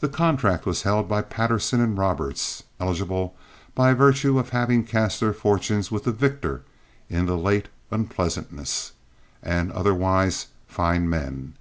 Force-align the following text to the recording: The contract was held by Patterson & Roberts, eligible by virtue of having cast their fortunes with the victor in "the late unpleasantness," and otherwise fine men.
The 0.00 0.08
contract 0.08 0.64
was 0.64 0.84
held 0.84 1.10
by 1.10 1.20
Patterson 1.20 1.94
& 1.94 1.94
Roberts, 1.94 2.62
eligible 2.80 3.36
by 3.74 3.92
virtue 3.92 4.38
of 4.38 4.48
having 4.48 4.82
cast 4.82 5.20
their 5.20 5.34
fortunes 5.34 5.90
with 5.90 6.04
the 6.04 6.10
victor 6.10 6.62
in 7.10 7.26
"the 7.26 7.36
late 7.36 7.68
unpleasantness," 7.90 8.92
and 9.42 9.70
otherwise 9.70 10.46
fine 10.66 11.10
men. 11.10 11.52